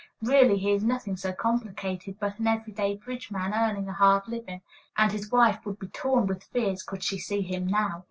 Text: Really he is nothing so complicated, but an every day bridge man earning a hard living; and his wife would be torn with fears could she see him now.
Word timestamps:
Really 0.23 0.57
he 0.57 0.71
is 0.71 0.83
nothing 0.83 1.15
so 1.15 1.31
complicated, 1.31 2.19
but 2.19 2.39
an 2.39 2.47
every 2.47 2.73
day 2.73 2.95
bridge 2.95 3.29
man 3.29 3.53
earning 3.53 3.87
a 3.87 3.93
hard 3.93 4.27
living; 4.27 4.61
and 4.97 5.11
his 5.11 5.31
wife 5.31 5.63
would 5.63 5.77
be 5.77 5.89
torn 5.89 6.25
with 6.25 6.43
fears 6.45 6.81
could 6.81 7.03
she 7.03 7.19
see 7.19 7.41
him 7.43 7.67
now. 7.67 7.99